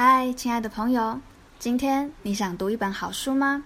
[0.00, 1.18] 嗨，亲爱的朋友，
[1.58, 3.64] 今天你想读一本好书吗？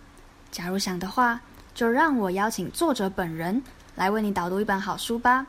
[0.51, 1.43] 假如想的话，
[1.75, 3.63] 就让我邀请作者本人
[3.97, 5.47] 来为你导读一本好书吧。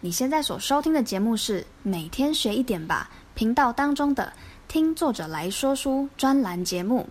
[0.00, 4.32] 你现在所收听的节目是每天学一点吧频道当中的
[4.66, 7.08] 听作者来说书专栏节目。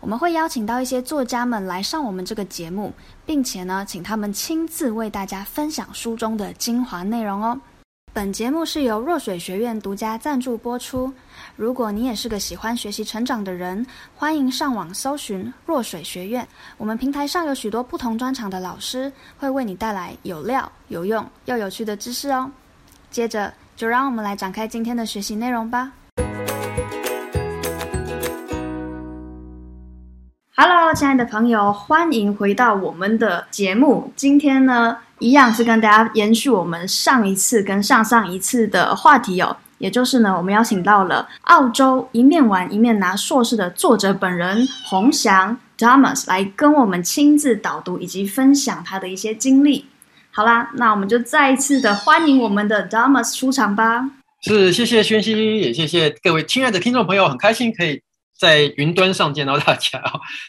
[0.00, 2.94] 我们会邀请到一些作家们来上我们这个节目，
[3.26, 7.60] 并且呢，请他们亲自为大家分享书中的精华内容哦。
[8.14, 11.10] 本节目是由若水学院独家赞助播出。
[11.56, 16.46] 如果你也是个喜欢学习成长的人，欢迎上网搜寻若水学院。
[16.76, 22.50] 我们平台上有许多不同专场的老师，会为你带来有料、有用又有趣的知识哦。
[23.10, 25.90] 接着，就让我们来展开今天的学习内容吧。
[30.94, 34.12] 亲爱的朋友，欢迎回到我们的节目。
[34.14, 49.86] 今天呢，一样是跟大家延续我们上一次跟上上一次的话题哦，也就是呢，我们邀请到了澳洲一面玩一面拿硕士的作者本人洪翔 Thomas 来跟我们亲自导读以及分享他的一些经历。
[50.30, 54.10] 好啦，那我们就再一次的欢迎我们的 Thomas 出场吧。
[54.42, 58.02] 是，谢谢轩熙，也谢谢各位亲爱的听众朋友，很开心可以。
[58.42, 60.02] 在云端上见到大家，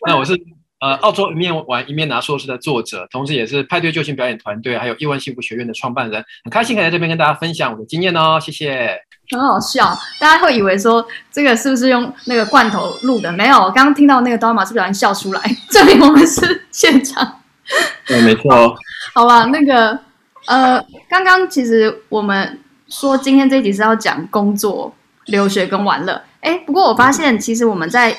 [0.08, 0.34] 那我是
[0.80, 9.00] 呃澳洲一面玩一面拿硕士的作者，同时也是派对救星表演团队还有亿万幸福学院的创办人，很开心可以在这边跟大家分享我的经验哦，谢谢。
[9.30, 13.32] 很好笑，大家会以为说这个是不是用那个罐头录的？
[13.32, 17.42] 没有，刚刚听到那个 Thomas 是不小心笑出来， 证明我们是现场。
[18.08, 18.76] 对，没错。
[19.14, 20.00] 好吧，那个
[20.48, 24.92] 呃，刚刚其实我们说今天这一集是要讲工作、
[25.28, 26.20] 留学跟玩乐。
[26.44, 28.16] 哎，不过我发现，其实我们在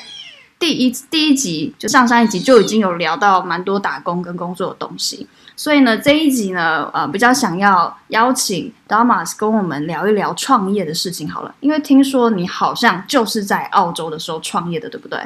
[0.57, 15.19] 第一第一集就上上一集就已经有聊到蛮多打工跟工作的东西，所以呢，这一集呢，呃，比较想要邀请 Thomas 跟我们聊一聊创业的事情好了，因为听说你好像就是在澳洲的时候创业的，对不对？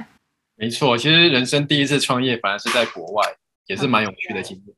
[0.57, 3.23] 没错，其实人生第一次创业反而是在国外，
[3.67, 4.75] 也是蛮有趣的经验。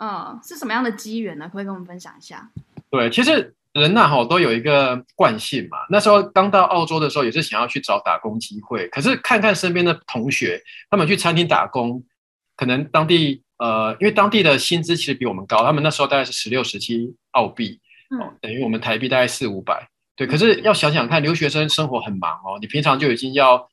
[0.00, 1.44] 嗯，是什么样的机缘呢？
[1.44, 2.50] 可不可以跟我们分享一下？
[2.90, 3.54] 对，其实。
[3.72, 5.78] 人呐，哈，都有一个惯性嘛。
[5.90, 8.88] 那时候刚到澳洲的时候，也是想要去找打工机会。
[8.88, 12.02] 可是看看身边的同学，他们去餐厅打工，
[12.56, 17.80] 可能当地呃，因为当地的薪资其实比我们高，他们那时候大概是十六、十七澳币，
[18.18, 19.88] 哦，等于我们台币大概四五百。
[20.16, 23.68] 对，可是要想想看，留学生生活很忙哦，你平常就已经要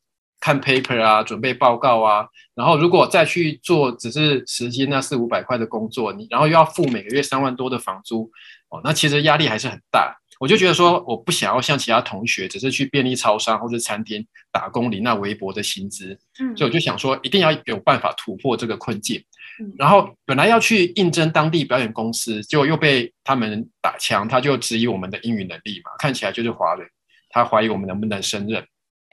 [0.45, 8.29] 看 paper 啊，准备报告啊，然后如果再去做只是时薪那四五百块的工作，你然后又要付每个月三万多的房租。
[8.69, 10.15] 哦，那其实压力还是很大。
[10.39, 16.15] 我就觉得说，我不想要像其他同学，只是去便利超商或者餐厅打工领那微薄的薪资。
[16.39, 19.19] 嗯，所以我就想说，一定要有办法突破这个困境。
[19.59, 26.87] 嗯，然后本来要去应征当地表演公司，结果又被他们打枪，他就质疑我们的英语能力嘛，看起来就是华人，
[27.31, 28.63] 他怀疑我们能不能胜任。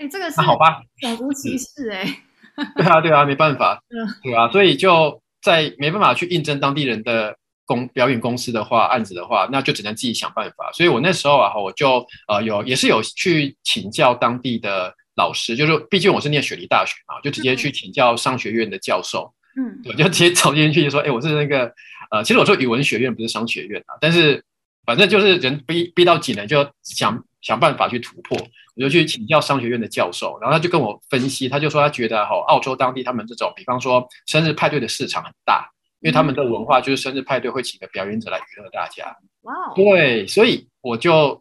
[0.03, 2.23] 哎，这个是好吧，种族歧视哎。
[2.77, 3.83] 对啊，对啊，没办法。
[3.89, 7.37] 嗯，对啊，所以就在没办法去应征当地人的。
[7.65, 10.71] 公表演公司的话，案子的话，那就只能自己想办法。
[10.73, 19.33] 所以我那时候啊，我就呃有也是有去请教当地的老师，就是毕竟我是念雪梨大学嘛，就直接去请教商学院的教授。
[19.57, 21.73] 嗯，我就直接走进去就说，哎，我是那个
[22.11, 24.45] 呃，其实我说语文学院不是商学院啊，但是
[24.85, 28.39] 反正就是人逼逼到紧了，就想想办法去突破。
[28.75, 35.69] 我就去请教商学院的教授，然后他就跟我分析，他就说他觉得哈，澳洲当地他们这种，比方说生日派对的市场很大。
[36.01, 41.41] 因为他们的文化就是生日派对会请个表演者来娱乐大家，哇哦，对，所以我就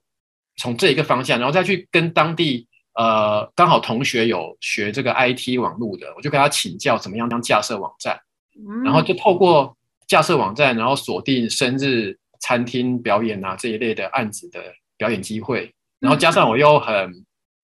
[0.57, 8.21] 从这一个方向，然后再去跟当地呃刚好同学有学这个 IT 网络的，我就跟他请教怎么样当架设网站，
[8.85, 9.75] 然后就透过
[10.07, 14.61] 架设网站，然后锁定生日餐厅表演啊这一类的案子的
[14.95, 17.23] 表演机会，然后加上我又很。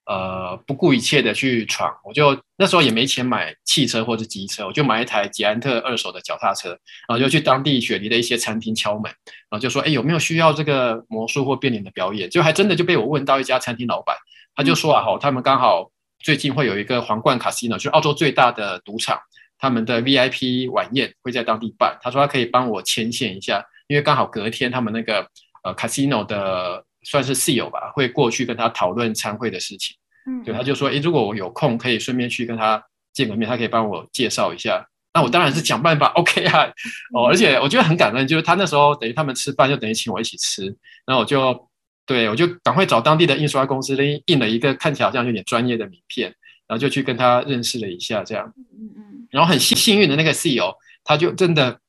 [0.09, 9.03] 呃，不顾一切的去闯，我就那时候也没钱买汽车或者机车，我就买一台捷安特二手的脚踏车，然后就去当地雪梨的一些餐厅敲门，
[9.49, 12.29] 然后就说，哎，有没有需要这个魔术或变脸的表演？
[12.29, 14.15] 就还真的就被我问到一家餐厅老板，
[14.55, 19.19] 他就说啊，好，他们刚好最近会有一个皇冠 casino，就是澳洲最大的赌场，
[19.59, 25.27] 他们的 VIP 晚宴会在当地办，他说他可以帮我牵线一下，因为刚好隔天他们那个
[25.63, 26.85] 呃 casino 的。
[27.09, 29.95] 算是室友吧，会过去跟他讨论参会的事情。
[30.29, 32.83] 嗯，对，他就说，诶，如果我有空，可以顺便去跟他
[33.13, 34.85] 见个面，他可以帮我介绍一下。
[35.13, 36.65] 那我当然是想办法，OK 啊。
[37.15, 40.65] 哦，而且我觉得很感恩，就是他那时候等于他们吃饭，就等于请我一起吃。
[41.05, 41.69] 然后我就
[42.05, 43.95] 对我就赶快找当地的印刷公司，
[44.25, 46.29] 印了一个看起来好像有点专业的名片，
[46.67, 48.53] 然后就去跟他认识了一下，这样。
[48.77, 49.27] 嗯嗯。
[49.31, 50.75] 然后很幸幸运的那个室友，
[51.05, 51.79] 他就真的。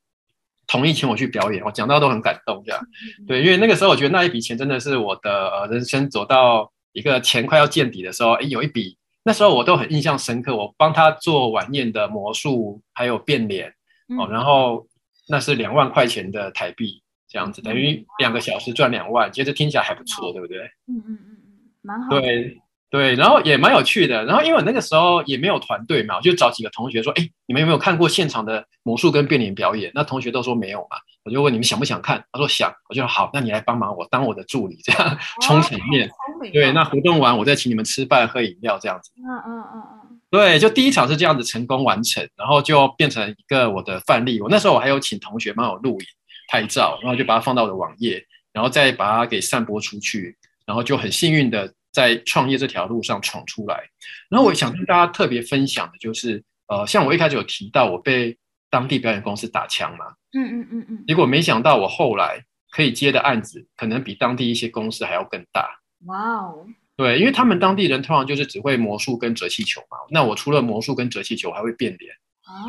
[0.69, 2.79] 同意请我去表演，我讲到都很感动，这样，
[3.27, 13.73] 对，因为那个时候我觉得那一笔钱真的是我的呃人生走到一个钱快要见底的时候，诶，有一笔，那时候我都很印象深刻，我帮他做晚宴的魔术还有变脸、
[14.09, 14.87] 嗯、哦，然后
[15.27, 20.59] 那是两万块钱的台币这样子，等于两个小时赚两万，其实听起来还不错，对不对？
[20.87, 22.19] 嗯嗯嗯嗯，蛮好。
[22.19, 22.61] 对。
[22.91, 24.25] 对，然后也蛮有趣的。
[24.25, 30.97] 然后因为我那个时候也没有团队嘛，我就找几个同学说：“哎，你们有没有看过现场的魔术跟变脸表演？”那同学都说没有嘛。
[31.23, 32.25] 我就问你们想不想看？
[32.31, 32.73] 他说想。
[32.89, 36.09] 我就说好，那你来帮忙我当我的助理，这样充场面。
[36.51, 39.11] 对，那活动完我再请你们吃饭喝饮料这样子。
[39.17, 40.19] 嗯嗯嗯嗯。
[40.31, 44.41] 对，就第一场是这样子成功完成，然后就变成一个我的范例。
[44.41, 46.07] 我那时候我还有请同学帮我录影、
[46.51, 51.71] 拍照，然后就把它放到我的网页，然后再把它给散播出去，然后就很幸运的。
[51.91, 53.89] 在创业这条路上闯出来，
[54.29, 58.37] 然后我想跟大家特别分享的就是，呃，像我一开始有提到我被
[58.69, 65.67] 当地表演公司打枪嘛，嗯嗯嗯嗯，结果没想到我后来可以接的案子，可能比当地一些公司还要更大。
[66.05, 72.13] 哇哦，对，因为他们当地人通常就是只会魔术跟折气球嘛，那我除了魔术跟折气球，还会变脸，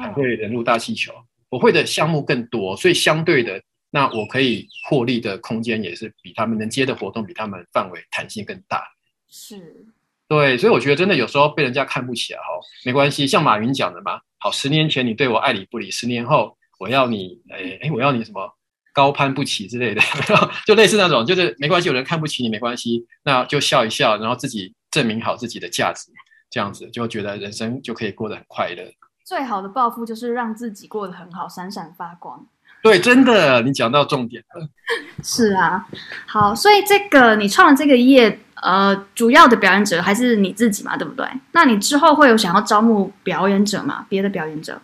[0.02, 1.12] 还会人入大气球，
[1.50, 8.82] 我会的项目更多，所以相对的，那我可以获利的空间也是比他们能接的活动比他们范围弹性更大。
[9.30, 9.86] 是，
[10.28, 18.52] 对，所以我觉得真的有时候被人家看不起啊，哈，没关系，像马云讲的嘛，好，十年前你对我爱理不理，十年后我要你，哎哎，我要你什么
[18.92, 20.02] 高攀不起之类的，
[20.66, 26.10] 就类似那种，就是没关系，有人看不起你没关系，那就笑一笑，然后自己证明好自己的价值，
[26.50, 28.84] 这样子就觉得人生就可以过得很快乐。
[29.24, 32.44] 最好的报复就是让自己过得很好，闪闪发光。
[32.82, 34.68] 对，真的，你讲到重点了。
[35.22, 35.86] 是啊，
[36.26, 41.26] 好，所以这个你创的这个业，呃，主要的表演者还是你自己嘛，对不对？
[41.52, 44.06] 那你之后会有想要招募表演者吗？
[44.08, 44.80] 别的表演者？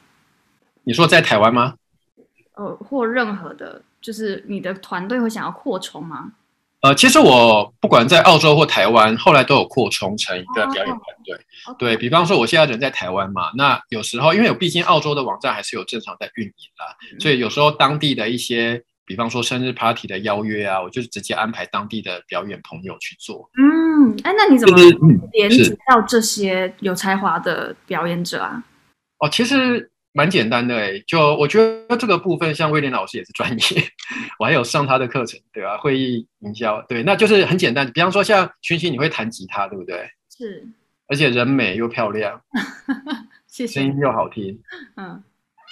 [0.84, 1.75] 你说在台湾吗？
[2.55, 6.32] 呃，或任何的，就是你的团队会想要扩充吗？
[6.81, 11.34] 呃，其实我不管在澳洲或台湾，后来都有扩充成一个表演团队。
[11.67, 11.79] Oh, okay.
[11.79, 23.49] 对，比方说，我现在人在台湾嘛，那有时候因为我毕竟澳洲的网站还是有正常在运营啦，嗯、所以有时候当地的一些，比方说生日 party 的邀约啊，我就是直接安排当地的表演朋友去做。
[23.58, 24.76] 嗯，哎，那你怎么
[25.32, 28.64] 连接到这些有才华的表演者啊？
[29.19, 29.91] 哦，其实。
[30.17, 33.58] 蛮简单的哎、欸，就我觉得这个部分，像威廉老师也是专业，
[34.41, 35.76] 我还有上他的课程，对吧、啊？
[35.76, 37.87] 会议营销，对，那就是很简单。
[37.93, 40.08] 比方说像群星，你会弹吉他，对不对？
[40.35, 40.67] 是，
[41.06, 42.41] 而且人美又漂亮，
[43.47, 44.58] 谢谢，声音又好听，
[44.97, 45.23] 嗯，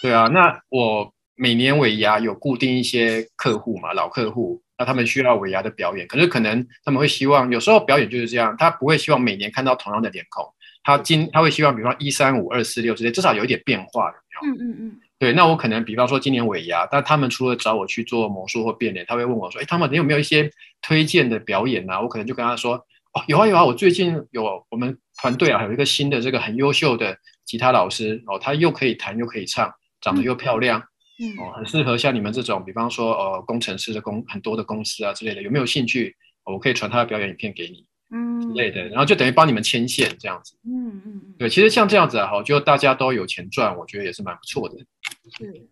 [0.03, 0.29] 对啊。
[0.29, 10.45] 那我每年尾牙有固定一些客户嘛，老客户，那他们需要尾牙的表演，可是可能他们会希望，有时候表演就是这样，他不会希望每年看到同样的脸孔。
[10.83, 14.55] 他今他会希望，比方说一三五二四六之类，至少有一点变化，有没有？
[14.55, 15.01] 嗯嗯嗯。
[15.19, 20.51] 对，那我可能比方说今年尾牙，但他们除了找我去做魔术或变脸，他会问我说：“哎，他们你有没有一些
[20.83, 22.75] 推荐的表演啊？”我可能就跟他说
[23.15, 27.17] ：“哦，有啊有啊，我最近有我们团队啊，有一个新的这个很优秀的
[27.47, 29.73] 吉他老师哦，他又可以弹又可以唱，
[30.03, 30.85] 长得又漂亮，嗯
[31.39, 36.17] 哦，很适合像你们这种，比方说呃工程师的公很多的公司啊之类的，有没有兴趣？
[36.45, 40.55] 我可以传他的表演影片给你。”嗯，之类的，然后就等于帮你们牵线这样子。
[40.65, 44.77] 嗯嗯嗯，对，其实像这样子啊，好，就大家都有钱赚，我觉得也是蛮不错的。
[45.37, 45.67] 是，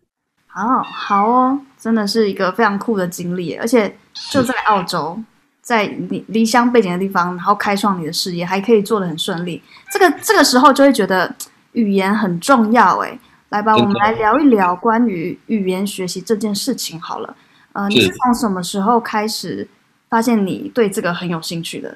[0.47, 3.95] 好好哦，真的是一个非常酷的经历，而且
[4.31, 5.17] 就在澳洲，
[5.61, 9.61] 在离离乡背景的地方，然后开创你的事业，还可以做得很顺利。
[9.91, 11.33] 这个这个时候就会觉得
[11.73, 12.97] 语言很重要。
[12.97, 13.17] 哎，
[13.53, 17.37] 来吧，我们来聊一聊关于语言学习这件事情好了。
[17.73, 19.67] 呃，你是从什么时候开始
[20.09, 21.95] 发现你对这个很有兴趣的？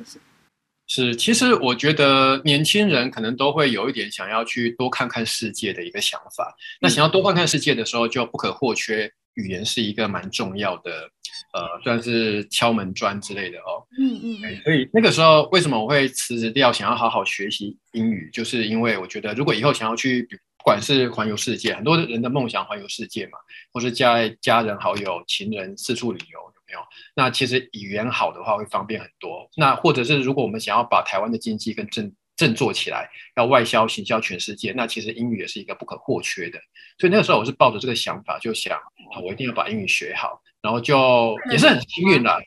[0.86, 6.56] 是，其实我觉得年轻人可能都会有一点想要去多看看世界的一个想法。
[6.80, 11.10] 那想要多看看世界的时候，就不可或缺语言是一个蛮重要的，
[11.54, 13.82] 呃，算是敲门砖之类的哦。
[13.98, 14.62] 嗯嗯。
[14.64, 18.30] 所以那个时候，为什么我会辞职掉，想要好好学习英语？
[18.32, 20.36] 就是因为我觉得，如果以后想要去，不
[20.68, 23.38] 管是环游世界，很多人的梦想环游世界嘛，
[23.72, 26.40] 或是家家人、好友、情人四处旅游。
[26.42, 26.80] 有没有，
[27.16, 29.50] 那其实语言好的话会方便很多。
[29.56, 36.60] 那或者是如果我们想要把台湾的经济跟振振作起来，要外销行销全世界，那其实英语也是一个不可或缺的。
[36.98, 38.78] 所以那个时候我是抱着这个想法，就想
[39.24, 42.38] 我一定要把英语学好，然后就也是很幸运啦。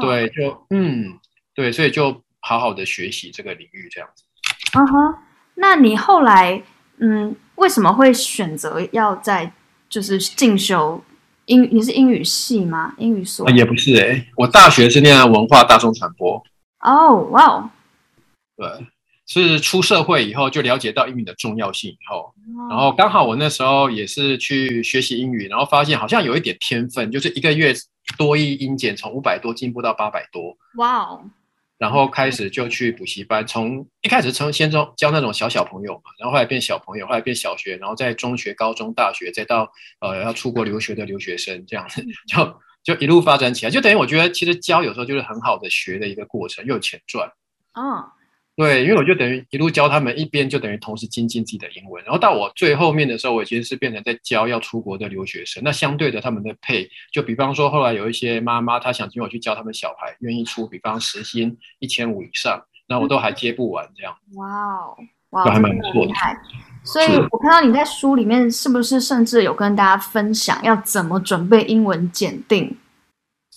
[0.00, 1.20] 对，就嗯，
[1.54, 4.24] 对，所以就好好的学习这个领域这样子。
[4.78, 5.14] 嗯哼，
[5.54, 6.62] 那你后来
[7.00, 9.52] 嗯，为什么会选择要在
[9.88, 11.02] 就是进修？
[11.46, 12.94] 英语，你是英语系吗？
[12.98, 13.48] 英语所？
[13.52, 16.42] 也不是哎、欸，我大学是念文化大众传播。
[16.80, 17.70] 哦，哇哦，
[18.54, 18.68] 对，
[19.26, 22.34] 是出社会以后就了解到英语的重要性以后，
[22.68, 27.74] 然后刚好我那时候也是去学习英语，然后发现好像有一点天分，就是一个月
[28.18, 30.54] 多一英检从五百多进步到八百多。
[30.76, 31.24] 哇哦，
[31.78, 39.70] 然后开始就去补习班，从一开始从先中教那种小小朋友嘛，然后后来变小朋友，后来变小学，然后在中学、高中、大学，再到
[40.00, 47.30] 呃要出国留学的留学生，这样子就就一路发展起来，就等于我觉得其实教有时候就是很好的学的一个过程，又有钱赚。
[47.74, 48.12] 哦。
[48.58, 55.62] 对，因为我就等于一路教他们，一边就等于同时精进自己的英文，然后到我最后面的时候，我其实是变成在教要出国的留学生。
[55.62, 64.12] 那相对的，他们的配，就比方说后来有一些妈妈，她想请我去教他们小孩，愿意出，比方时薪一千五以上，那我都还接不完这样。
[64.34, 64.96] 哇哦，
[65.30, 66.12] 哇，还蛮不错的。
[66.82, 72.76] 所以我看到你在书里面是不是甚至有跟大家分享要怎么准备英文检定？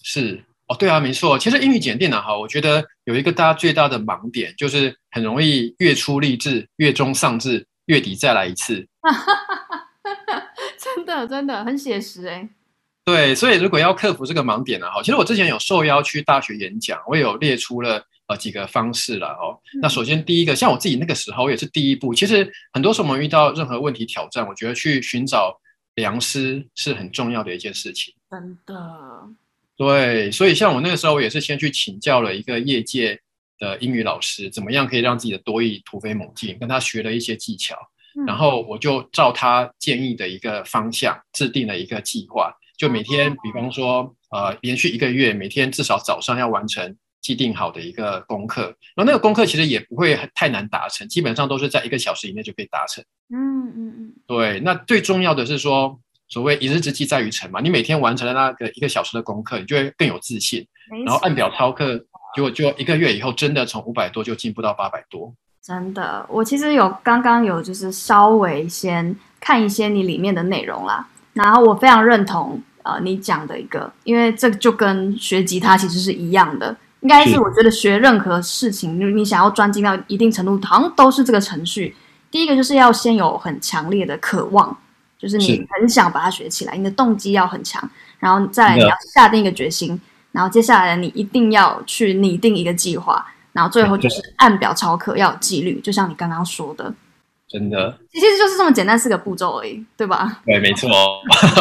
[0.03, 0.43] 是。
[0.71, 1.37] 哦，对啊，没错。
[1.37, 8.87] 其实英语检定呢，哈，我觉得有一个大家最大的盲点，就是很容易月初立志，月中丧志，月底再来一次。
[10.79, 12.47] 真的，真的很写实哎。
[13.03, 19.59] 对，所以如果要克服这个盲点呢，哈，其实我之前有受邀去大学演讲，我也有列出了呃几个方式了哦。
[19.81, 22.13] 那首先第一个，像我自己那个时候也是第一步。
[22.13, 25.59] 其实很多时候我们遇到任何问题挑战，我觉得去寻找
[25.95, 28.13] 良师是很重要的一件事情。
[28.29, 28.73] 真的。
[29.81, 33.19] 对，所以像我那个时候，我也是先去请教了一个业界
[33.57, 37.75] 的英语老师，怎么样可以让自己的多益突飞猛进，跟他学了一些技巧，
[38.15, 53.03] 嗯、然后我就照他建议的一个方向制定了一个计划，就每天，比方说，呃，连续一个月，每天至少早上要完成既定好的一个功课，然后那个功课其实也不会太难达成，基本上都是在一个小时以内就可以达成。
[53.33, 55.99] 嗯嗯嗯，对，那最重要的是说。
[56.31, 60.65] 所谓一日之计在于晨嘛，你每天完成了那个一个小时的功课，你就会更有自信。
[61.05, 61.97] 然后按表操课，
[62.33, 65.33] 结果就一个月以后，真的从五百多就进步到八百多。
[65.61, 81.93] 真的，我其实有刚刚有就是稍微先看一些你里面的内容啦，然后我非常认同呃你讲的一个，因为这就跟学吉他其实是一样的，应该是我觉得学任何事情，你你想要专精到一定程度，好像都是这个程序。
[82.31, 84.77] 第一个就是要先有很强烈的渴望。
[85.21, 87.87] 就是你很想把它学起来，你的动机要很强，
[88.17, 90.01] 然后再来你要下定一个决心，
[90.31, 93.23] 然后接下来你一定要去拟定一个计划，
[93.53, 96.91] 然后最后就是按表操课，要有纪律，就像你刚刚说的，
[97.47, 100.41] 真的，其实就是这么简单四个步骤而已，对吧？
[100.43, 100.89] 对，没错，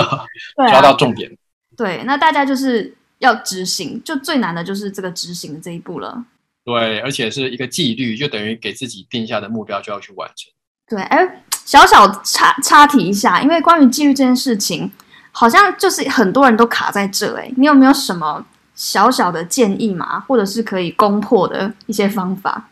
[0.71, 1.31] 抓到重点。
[1.77, 6.25] 对，那大家就是要执行，就最难的就是这个执行的这一步了。
[6.65, 10.51] 对，而且是一个纪律，就等于给自己定下的目标就要去完成。
[10.89, 11.45] 对，哎。
[11.65, 14.91] 小小插插题一下，因为关于纪律这件事情，
[15.31, 17.35] 好像就是很多人都卡在这。
[17.37, 20.21] 诶，你有没有什么小小的建议吗？
[20.27, 22.69] 或者是可以攻破的一些方法？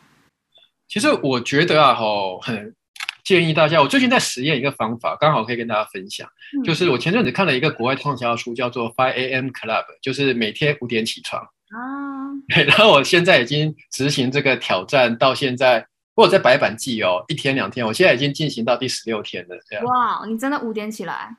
[0.89, 2.75] 其实我觉得啊，吼，很
[3.23, 3.81] 建议大家。
[3.81, 6.27] 我最近在实验一个方法，刚好可以跟大家分享。
[6.59, 9.49] 嗯、就是我前阵子看了一个国外畅销书，叫做 Five A.M.
[9.49, 12.35] Club，就是每天五点起床啊。
[12.49, 15.87] 对，然后我现在已经执行这个挑战到现在。
[16.19, 19.57] 我有在白板记哦，一天两天，我现在已经进行到第十六天了。
[19.71, 21.37] 这样哇，你真的五点起来？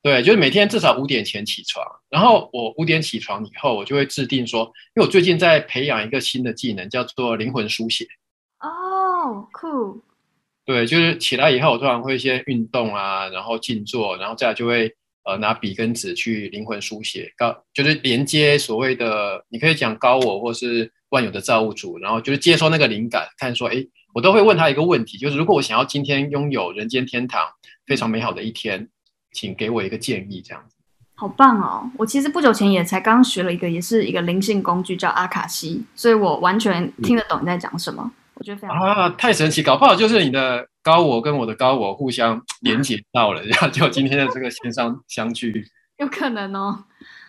[0.00, 1.84] 对，就是每天至少五点前起床。
[2.08, 8.06] 然后我五点起床以后，我就会制定说，因为我最近在培养一个新的技能，叫做灵魂书写。
[8.60, 10.00] 哦，酷。
[10.64, 14.90] 对，就是起来以后，我通常会先运动啊，然后静坐，然后再来就会
[15.24, 23.86] 呃拿笔跟纸去灵魂书写，高就是连接所谓的，你可以讲高我或是万有的造物主，然后就是接收那个灵感，看说，哎。
[24.12, 27.42] 我都会问他一个问题，就是如果我想要今天拥有人间天堂
[27.86, 28.88] 非常美好的一天，
[29.32, 30.76] 请给我一个建议，这样子。
[31.14, 31.88] 好棒哦！
[31.96, 38.02] 我其实不久前也才刚学了一个，也是一个灵性工具，叫阿卡西，所以我完全听得懂你在讲什么。
[38.04, 45.64] 嗯、我觉得非常啊，太神奇，搞不好就是你的高我跟我的高我互相连接到了， 然后就今天的这个线上相聚，
[45.98, 46.84] 有可能哦。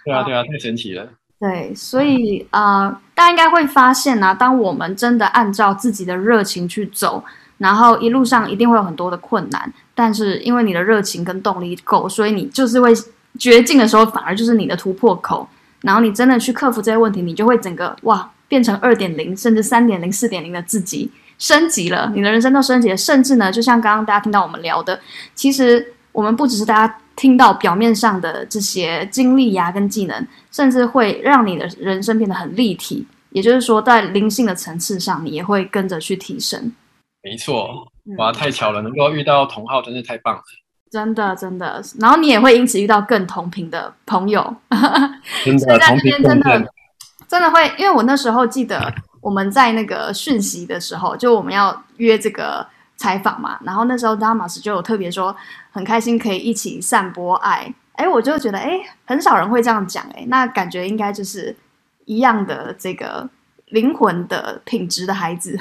[0.05, 1.13] 对啊，对啊，太神奇了。
[1.43, 7.21] 对，所以呃，大家应该会发现呢、啊，当我们真的按照自己的热情去走，
[7.57, 12.93] 然后一路上一定会有很多的困难，但是因为你的热情跟动力够，所以你就是会
[13.38, 15.45] 绝境的时候，反而就是你的突破口。
[15.81, 22.95] 然后你真的去克服这些问题，你就会整个哇，变成二点零，甚至三点零、四点零的自己，升级了，你的人生都升级了。
[22.95, 24.97] 甚至呢，就像刚刚大家听到我们聊的，
[25.35, 26.95] 其实我们不只是大家。
[27.15, 33.08] 听到表面上的这些经历呀、啊，跟技能，甚至会让你的人生变得很立体。
[33.29, 36.72] 也就是说，在灵性的层次上，你也会跟着去提升。
[37.24, 40.41] 没错，哇，太巧了，能够遇到同好，真是太棒了。
[40.91, 41.84] 真的，真的。
[42.00, 44.55] 然后你也会因此遇到更同频的朋友。
[45.43, 46.72] 真的， 同频真的，
[47.27, 47.72] 真的会。
[47.77, 52.65] 因为我那时候记得我们在那个讯息的时候，就我们要约这个。
[53.03, 55.36] 采访嘛，然后那时候 Damas 就有特别说，
[55.72, 57.69] 很开心可以一起散播爱。
[57.95, 61.53] 哎，我就觉得，哎，很少人会这样讲，哎，那感觉应该就是
[62.05, 63.29] 一样的这个
[63.65, 65.60] 灵魂的品质的孩子。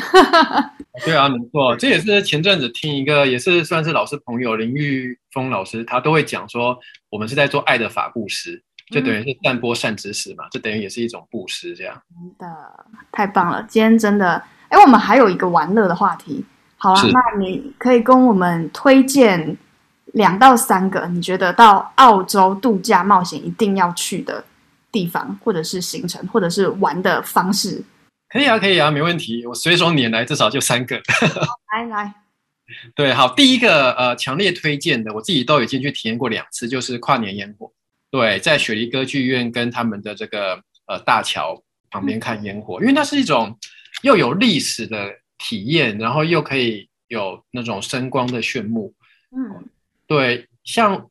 [1.05, 6.79] 对啊，没错，这也是前阵子听一个，也是算是老师朋友林玉峰老师，他都会讲说，
[7.11, 12.01] 我们是在做爱的法布施，就等于是散播善知识嘛，这、嗯、等于也是一种布施，这样。
[12.15, 16.45] 真的太棒了，今天真的，哎，我们还有一个玩乐的话题，
[16.83, 19.57] 好啊，那你可以跟我们推荐
[20.15, 24.45] 两到三个你觉得到澳洲度假冒险一定要去的
[24.91, 27.85] 地方，或者是行程，或者是玩的方式。
[28.29, 29.47] 可以啊，可以啊，没问题。
[29.47, 31.01] 我随手拈来，至少就三个。
[31.73, 32.15] 来来，
[32.97, 37.71] 对，好，第一个呃，强烈推荐的，我自己都已经去体验过两次，就是跨年烟火。
[38.11, 41.63] 对，在雪梨歌剧院跟他们的这个呃大桥
[41.93, 43.57] 旁边看烟火，嗯，因为它是一种
[44.03, 45.13] 又有历史的
[45.43, 48.95] 体验，然后又可以有那种声光的炫目。
[49.37, 49.69] 嗯，
[50.07, 51.09] 对，像。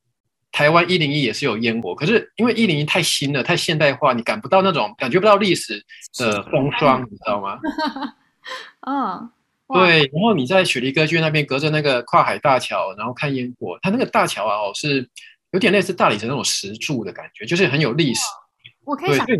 [0.53, 5.81] 台湾一零一也是有烟火，可是因为一零一太新了，太现代化，你感不到那种感觉不到历史
[6.17, 7.57] 的风霜，你知道吗？
[8.85, 9.29] 嗯，
[9.69, 9.99] 对。
[10.11, 15.09] 然后你在雪梨歌剧院那边，隔着那个跨海大桥，然后看烟火，它那个大桥啊，哦，是
[15.51, 18.19] 有点类似大理石那种石柱的感觉，就是很有历史。
[18.83, 19.37] 我可以想象，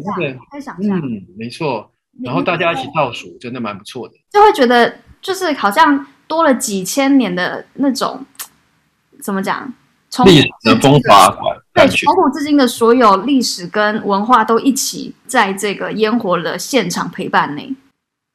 [0.50, 1.91] 可以想象，嗯，没错。
[2.24, 4.16] 然后大家一起倒数，真的蛮不错的。
[4.30, 8.26] 就会觉得就是好像多了几千年的那种，
[9.22, 9.74] 怎么讲？
[10.14, 11.34] 从历史的风华
[11.74, 17.74] 对，从古至今的所有历史跟文化都一起在这个烟火的现场陪伴你。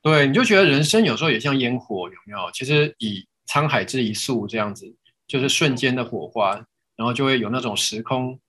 [0.00, 2.50] 对，你就觉得人生有时候也像烟火，有没有？
[2.54, 4.87] 其实以沧海之一粟这样子，
[5.28, 6.54] 就是瞬间的火花，
[6.97, 8.40] 然后就会有那种时空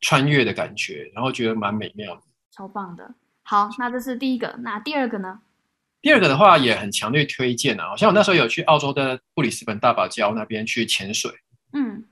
[0.00, 3.14] 穿越的感觉，然后觉得蛮美妙的，超棒的。
[3.48, 5.38] 好，那这是第一个，那第二个呢？
[6.02, 11.30] 第二个的话也很强烈推荐啊，好像我那时候有去澳洲的布里斯本大堡礁那边去潜水，
[11.72, 12.04] 嗯。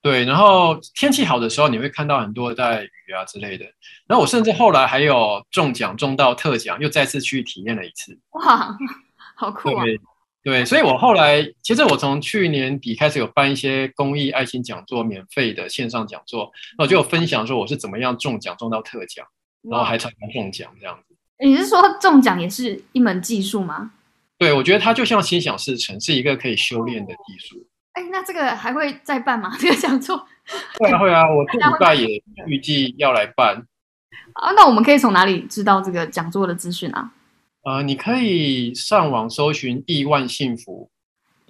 [0.00, 3.64] 对，然后天气好的时候，你会看到很多带鱼啊之类的。
[4.08, 8.18] 然后我甚至后来还有中奖中到特奖，又再次去体验了一次。
[8.30, 8.76] 哇，
[9.38, 9.84] 好酷啊！
[9.84, 10.00] 对，
[10.42, 19.24] 对，所以我后来其实我从去年底开始有办一些公益爱心讲座，免费的线上讲座，那我就有分享说我是怎么样中奖中到特奖，
[19.70, 21.14] 然后还常常中奖这样子。
[21.44, 23.92] 你是说中奖也是一门技术吗？
[24.38, 27.66] 对，我觉得它就像心想事成，是一个可以修炼的技术。
[27.92, 29.54] 哎，那这个还会再办吗？
[29.60, 30.16] 这个讲座？
[30.78, 33.66] 会啊，会啊，我这礼拜也预计要来办。
[34.34, 37.12] 啊，那我们可以从哪里知道这个讲座的资讯啊？
[37.64, 40.90] 呃，你可以上网搜寻“亿万幸福”。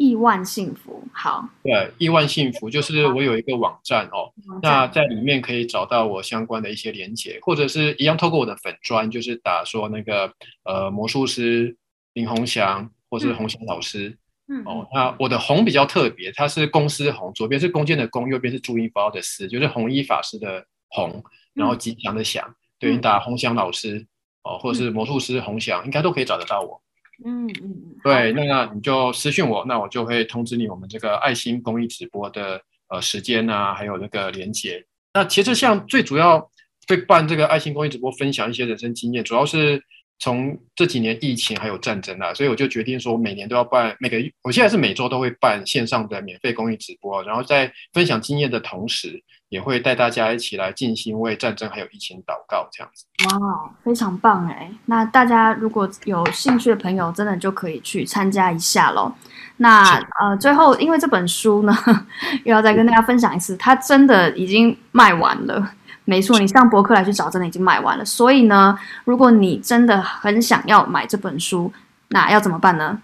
[0.03, 1.49] 亿万幸福，好。
[1.62, 10.33] 对，亿万幸福就是我有一个网站哦，那在里面可以找到我相关的一些连接，或者是一样透过我的粉砖，就是打说那个
[10.65, 11.77] 呃魔术师
[12.15, 14.09] 林宏祥，或是宏祥老师。
[14.09, 21.23] 嗯嗯、哦，那我的红比较特别，它是公司红，左边是弓箭的弓，右边是注音符号的思，就是红衣法师的红，
[21.55, 24.05] 然后吉祥的祥，嗯、对，你打宏祥老师
[24.43, 26.83] 哦，或者是魔术师宏祥，应该都可以找得到我。
[27.25, 34.85] 嗯嗯嗯，对，那你就私信我，那我就会通知你我们这个爱心公益直播的呃时间啊，还有那个连接。
[35.15, 36.51] 那其实像最主要
[36.89, 39.83] 会办这个爱心公益直播，分享一些人生经验，主要是。
[40.19, 49.21] 从这几年疫情还有战争啊，所以我就决定说，每年都要办，每个我现在是每周都会办线上的免费公益直播，然后在分享经验的同时，
[49.53, 53.05] 也会带大家一起来进行为战争还有疫情祷告，这样子。
[53.27, 54.73] 哇，非常棒哎！
[54.87, 59.12] 那大家如果有兴趣的朋友，真的就可以去参加一下喽。
[59.59, 61.77] 那呃，最后因为这本书呢，
[62.45, 65.75] 又要再跟大家分享一次，它真的已经卖完了。
[66.07, 68.05] 没错，你上博客来去找，真的已经卖完了。
[68.07, 71.71] 所以呢，如果你真的很想要买这本书，
[72.09, 73.03] 那要怎么办呢？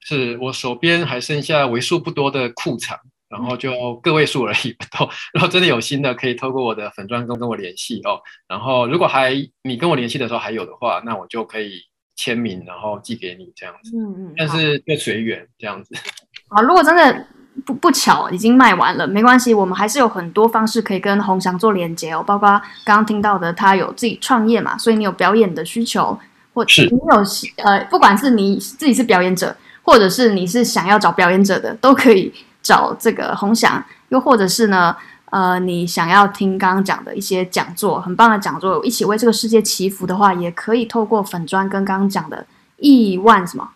[0.00, 2.96] 是我手边还剩下为数不多的库藏，
[3.28, 4.76] 然后就个位数而已。
[4.98, 8.20] 都，然后真的有心的，可以透过我的粉砖跟跟我联系哦。
[8.48, 11.80] 然后如果还你跟我联系的时候还有的话，那我就可以
[12.16, 13.96] 签名，然后寄给你这样子。
[13.96, 14.34] 嗯嗯。
[14.36, 15.94] 但是就随缘这样子。
[16.50, 17.26] 好，如果真的。
[17.66, 22.22] 不不巧，已经卖完了，没关系，我们还是有很多方式可以跟红祥做连接哦。
[22.24, 22.48] 包括
[22.84, 26.16] 刚刚听到的，他有自己创业嘛，所以你有表演的需求，
[26.54, 32.32] 或者你有呃，不管是你自己是表演者，或者是你是想要找表演者的，都可以
[32.68, 33.82] 找这个红翔。
[34.10, 34.94] 又或者是呢，
[35.30, 43.70] 呃，你想要听刚刚讲的一些讲座，很棒的讲座，一起为这个世界祈福的话，也可以透过粉砖跟刚刚讲的亿万什么。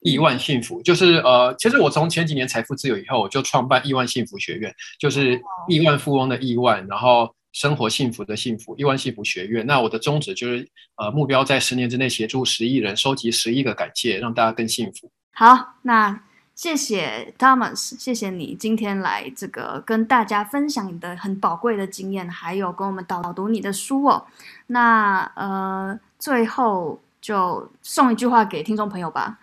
[0.00, 9.64] 亿万幸福就是呃，其实我从前几年财富自由以后，我就创办亿万幸福学院，就是亿万富翁的亿万，然后生活幸福的幸福，亿万幸福学院。
[9.64, 15.10] 那我的宗旨就是呃，目标在十年之内协助十亿人收集十亿个感谢，让大家更幸福。
[15.34, 16.20] 好，那
[16.62, 24.24] 谢谢 Thomas，谢谢你今天来这个跟大家分享你的很宝贵的经验，还有跟我们导读你的书哦。
[24.68, 27.00] 那呃，最后。
[27.20, 29.38] 就送一句话给听众朋友吧。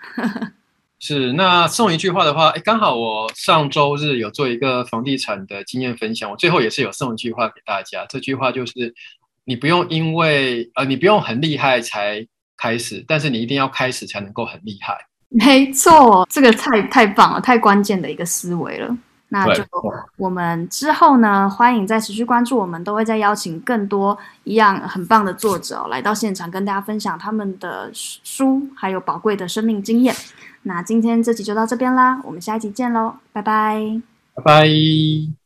[1.00, 8.06] 是，那送一句话的话，哎，刚好我上周日有做一个房地产的经验分享，我最后也是有送一句话给大家。
[8.10, 8.94] 这句话就是，
[9.46, 12.28] 你不用因为呃，你不用很厉害才
[12.58, 15.09] 开始，但是你一定要开始才能够很厉害。
[15.38, 18.98] 没错，这个太太棒了，太关键的一个思维了。
[19.32, 19.64] 那就
[20.18, 30.16] 我们之后呢，欢迎再持续关注，我们都会再邀请更多一样很棒的作者来到现场，跟大家分享他们的书，还有宝贵的生命经验。
[30.64, 34.02] 那今天这集就到这边啦，我们下一集见喽，拜拜，
[34.34, 35.39] 拜拜。